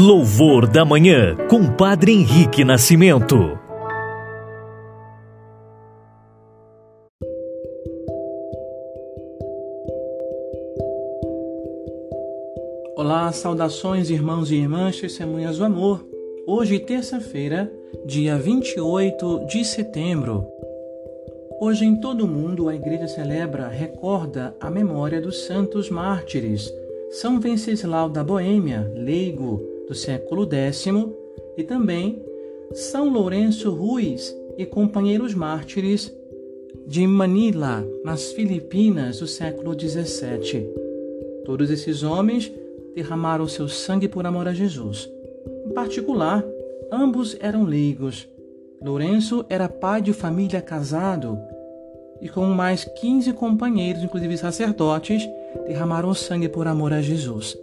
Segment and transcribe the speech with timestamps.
[0.00, 3.34] Louvor da Manhã, com Padre Henrique Nascimento.
[12.94, 16.06] Olá, saudações irmãos e irmãs, testemunhas do amor.
[16.46, 17.68] Hoje, terça-feira,
[18.06, 20.46] dia 28 de setembro.
[21.60, 26.72] Hoje, em todo o mundo, a Igreja celebra, recorda a memória dos santos mártires.
[27.10, 30.86] São Venceslau da Boêmia, leigo do século X,
[31.56, 32.22] e também
[32.72, 36.14] São Lourenço Ruiz e companheiros mártires
[36.86, 40.68] de Manila, nas Filipinas, do século XVII.
[41.44, 42.52] Todos esses homens
[42.94, 45.10] derramaram seu sangue por amor a Jesus.
[45.66, 46.44] Em particular,
[46.92, 48.28] ambos eram leigos
[48.80, 51.36] Lourenço era pai de família casado
[52.20, 55.28] e com mais 15 companheiros, inclusive sacerdotes,
[55.66, 57.58] derramaram sangue por amor a Jesus.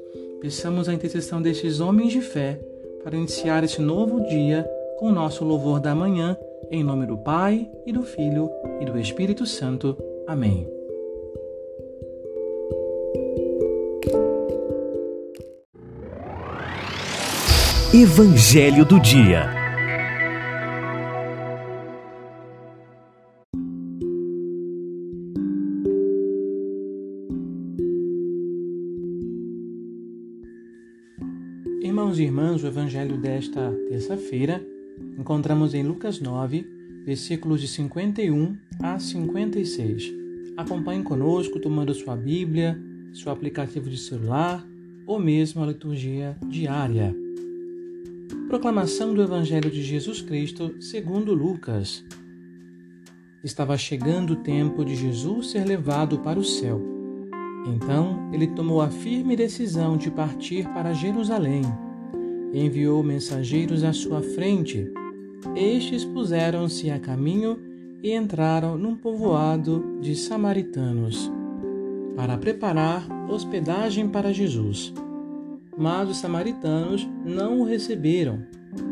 [0.45, 2.59] Peçamos a intercessão destes homens de fé
[3.04, 4.63] para iniciar esse novo dia
[4.99, 6.37] com o nosso louvor da manhã,
[6.70, 8.48] em nome do Pai e do Filho
[8.79, 9.98] e do Espírito Santo.
[10.27, 10.70] Amém.
[17.91, 19.65] Evangelho do Dia
[32.16, 34.66] Irmãos e irmãs, o evangelho desta terça-feira
[35.18, 36.66] encontramos em Lucas 9,
[37.05, 40.13] versículos de 51 a 56.
[40.55, 42.80] Acompanhe conosco tomando sua Bíblia,
[43.13, 44.66] seu aplicativo de celular
[45.05, 47.13] ou mesmo a liturgia diária.
[48.48, 52.04] Proclamação do Evangelho de Jesus Cristo segundo Lucas.
[53.43, 56.82] Estava chegando o tempo de Jesus ser levado para o céu.
[57.68, 61.63] Então ele tomou a firme decisão de partir para Jerusalém
[62.54, 64.91] enviou mensageiros à sua frente.
[65.56, 67.59] Estes puseram-se a caminho
[68.02, 71.31] e entraram num povoado de samaritanos
[72.16, 74.94] para preparar hospedagem para Jesus.
[75.78, 78.44] Mas os samaritanos não o receberam,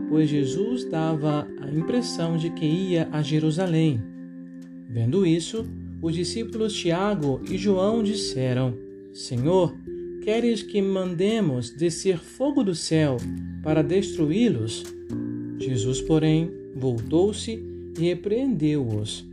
[0.09, 4.01] pois Jesus dava a impressão de que ia a Jerusalém.
[4.89, 5.66] Vendo isso,
[6.01, 8.73] os discípulos Tiago e João disseram:
[9.13, 9.73] Senhor,
[10.22, 13.17] queres que mandemos descer fogo do céu
[13.63, 14.84] para destruí-los.
[15.57, 17.51] Jesus, porém, voltou-se
[17.97, 19.25] e repreendeu-os,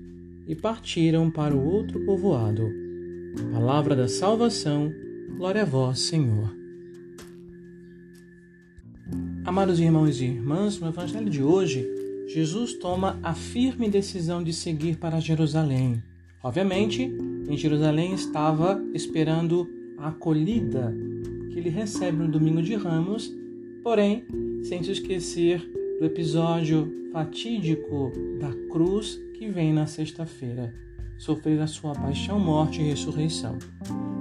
[0.46, 2.70] e partiram para o outro povoado.
[3.52, 4.92] Palavra da salvação,
[5.36, 6.54] glória a vós, Senhor.
[9.44, 11.84] Amados irmãos e irmãs, no Evangelho de hoje,
[12.28, 16.00] Jesus toma a firme decisão de seguir para Jerusalém.
[16.42, 17.02] Obviamente,
[17.48, 19.68] em Jerusalém estava esperando
[19.98, 20.94] a acolhida
[21.50, 23.39] que ele recebe no domingo de Ramos
[23.82, 24.26] Porém,
[24.62, 25.60] sem se esquecer
[25.98, 30.74] do episódio fatídico da cruz que vem na sexta-feira,
[31.18, 33.58] sofrer a sua paixão, morte e ressurreição.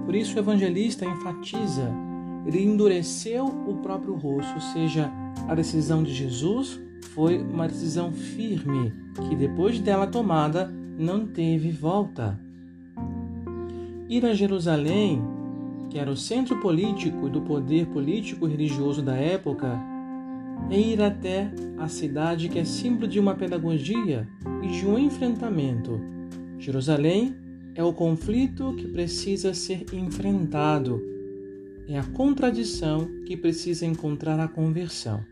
[0.05, 1.91] Por isso o evangelista enfatiza,
[2.45, 5.11] ele endureceu o próprio rosto, ou seja,
[5.47, 6.79] a decisão de Jesus
[7.13, 8.93] foi uma decisão firme,
[9.27, 12.39] que depois dela tomada não teve volta.
[14.07, 15.21] Ir a Jerusalém
[15.89, 19.79] que era o centro político do poder político e religioso da época,
[20.69, 24.27] é ir até a cidade que é símbolo de uma pedagogia
[24.61, 25.99] e de um enfrentamento.
[26.59, 27.35] Jerusalém
[27.73, 31.01] é o conflito que precisa ser enfrentado,
[31.87, 35.23] é a contradição que precisa encontrar a conversão.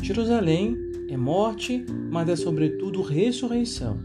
[0.00, 0.76] Jerusalém
[1.08, 3.98] é morte, mas é sobretudo ressurreição.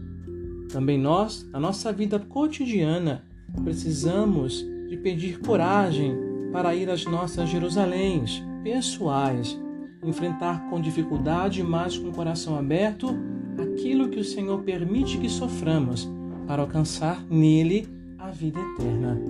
[0.70, 3.24] Também nós, na nossa vida cotidiana,
[3.64, 6.16] precisamos de pedir coragem
[6.50, 9.60] para ir às nossas Jerusaléns pessoais,
[10.02, 13.14] enfrentar com dificuldade, mas com o coração aberto,
[13.58, 16.10] aquilo que o Senhor permite que soframos,
[16.46, 17.86] para alcançar nele
[18.18, 19.20] a vida eterna.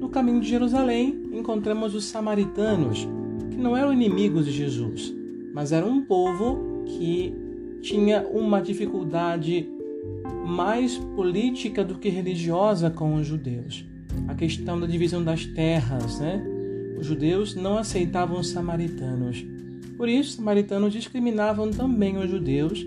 [0.00, 3.06] No caminho de Jerusalém, encontramos os samaritanos,
[3.50, 5.14] que não eram inimigos de Jesus,
[5.52, 7.34] mas eram um povo que
[7.82, 9.68] tinha uma dificuldade
[10.46, 13.84] mais política do que religiosa com os judeus
[14.28, 16.44] a questão da divisão das terras, né?
[16.98, 19.44] Os judeus não aceitavam os samaritanos.
[19.96, 22.86] Por isso, os samaritanos discriminavam também os judeus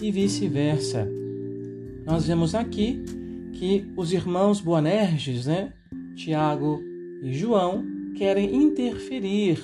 [0.00, 1.08] e vice-versa.
[2.04, 3.02] Nós vemos aqui
[3.52, 5.72] que os irmãos Boanerges, né,
[6.14, 6.80] Tiago
[7.22, 7.84] e João,
[8.14, 9.58] querem interferir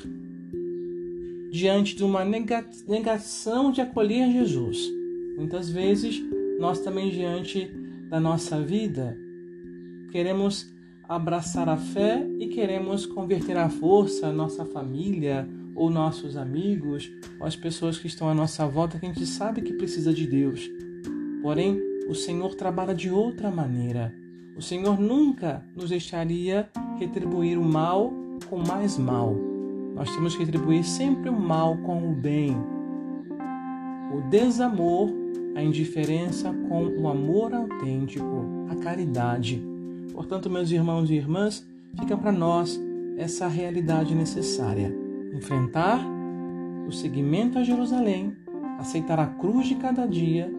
[1.50, 4.90] diante de uma negação de acolher Jesus.
[5.36, 6.22] Muitas vezes,
[6.58, 7.70] nós também diante
[8.08, 9.16] da nossa vida,
[10.10, 10.70] queremos
[11.10, 17.10] abraçar a fé e queremos converter à força nossa família ou nossos amigos,
[17.40, 20.24] ou as pessoas que estão à nossa volta que a gente sabe que precisa de
[20.24, 20.70] Deus.
[21.42, 24.14] Porém, o Senhor trabalha de outra maneira.
[24.56, 28.12] O Senhor nunca nos deixaria retribuir o mal
[28.48, 29.34] com mais mal.
[29.96, 32.56] Nós temos que retribuir sempre o mal com o bem.
[34.14, 35.10] O desamor,
[35.56, 39.69] a indiferença com o amor autêntico, a caridade.
[40.12, 41.66] Portanto, meus irmãos e irmãs,
[41.98, 42.80] fica para nós
[43.16, 44.94] essa realidade necessária.
[45.34, 46.00] Enfrentar
[46.86, 48.36] o seguimento a Jerusalém,
[48.78, 50.52] aceitar a cruz de cada dia,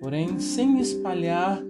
[0.00, 1.60] porém sem espalhar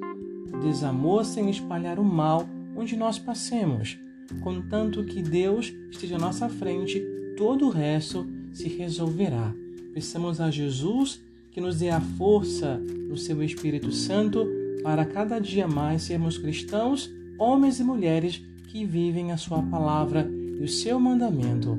[0.62, 2.46] desamor, sem espalhar o mal
[2.76, 3.98] onde nós passemos,
[4.42, 7.02] contanto que Deus esteja à nossa frente,
[7.36, 9.54] todo o resto se resolverá.
[9.94, 11.20] Peçamos a Jesus
[11.50, 14.46] que nos dê a força no seu Espírito Santo
[14.86, 17.10] para cada dia mais sermos cristãos,
[17.40, 21.76] homens e mulheres que vivem a sua palavra e o seu mandamento.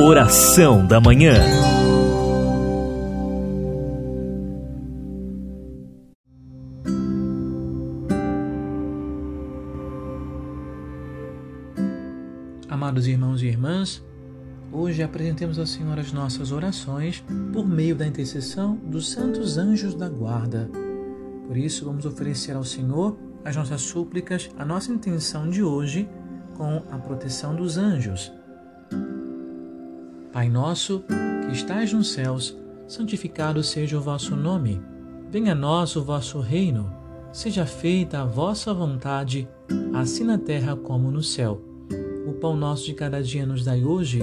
[0.00, 1.34] Oração da manhã.
[12.70, 14.02] Amados irmãos e irmãs,
[14.72, 17.22] hoje apresentemos ao Senhor as nossas orações
[17.52, 20.70] por meio da intercessão dos santos anjos da guarda.
[21.46, 26.08] Por isso, vamos oferecer ao Senhor as nossas súplicas, a nossa intenção de hoje
[26.56, 28.32] com a proteção dos anjos.
[30.32, 31.04] Pai nosso,
[31.46, 32.56] que estais nos céus,
[32.88, 34.80] santificado seja o vosso nome.
[35.30, 36.92] Venha a nós o vosso reino.
[37.32, 39.48] Seja feita a vossa vontade,
[39.94, 41.60] assim na terra como no céu.
[42.26, 44.22] O pão nosso de cada dia nos dai hoje.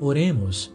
[0.00, 0.72] Oremos.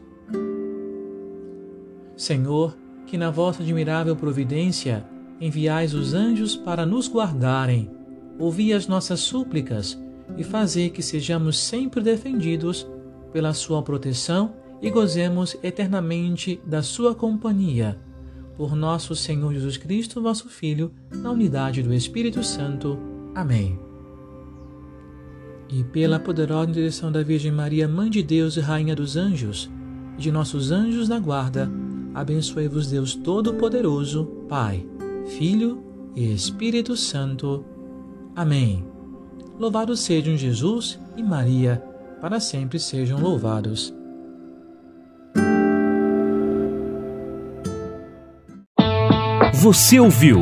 [2.16, 2.77] Senhor,
[3.07, 5.06] que na vossa admirável providência
[5.42, 7.89] enviais os anjos para nos guardarem,
[8.39, 10.00] ouvi as nossas súplicas
[10.38, 12.88] e fazer que sejamos sempre defendidos
[13.33, 18.00] pela sua proteção e gozemos eternamente da sua companhia.
[18.56, 22.98] Por nosso Senhor Jesus Cristo, vosso Filho, na unidade do Espírito Santo.
[23.33, 23.85] Amém.
[25.70, 29.70] E pela poderosa direção da Virgem Maria, Mãe de Deus e Rainha dos Anjos,
[30.18, 31.70] e de nossos anjos da guarda,
[32.14, 34.86] abençoe-vos Deus Todo-Poderoso, Pai,
[35.38, 35.84] Filho
[36.16, 37.66] e Espírito Santo.
[38.36, 38.86] Amém.
[39.60, 41.84] Louvado sejam Jesus e Maria
[42.22, 43.94] para sempre sejam louvados.
[49.54, 50.42] Você ouviu